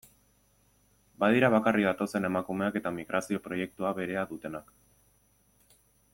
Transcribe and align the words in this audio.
Badira 1.23 1.51
bakarrik 1.55 1.85
datozen 1.89 2.25
emakumeak 2.31 2.79
eta 2.81 2.93
migrazio 2.97 3.43
proiektua 3.45 3.93
berea 4.01 4.25
dutenak. 4.33 4.73